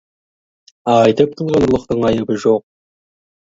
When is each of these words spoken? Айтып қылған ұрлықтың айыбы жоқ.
Айтып 0.93 1.37
қылған 1.43 1.67
ұрлықтың 1.69 2.03
айыбы 2.11 2.41
жоқ. 2.47 2.67